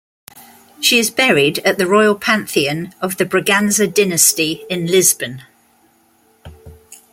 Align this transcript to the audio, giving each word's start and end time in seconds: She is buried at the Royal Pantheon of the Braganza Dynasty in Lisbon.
She 0.79 0.97
is 0.97 1.11
buried 1.11 1.59
at 1.59 1.77
the 1.77 1.85
Royal 1.85 2.15
Pantheon 2.15 2.91
of 3.01 3.17
the 3.17 3.23
Braganza 3.25 3.85
Dynasty 3.85 4.65
in 4.67 4.87
Lisbon. 4.87 5.43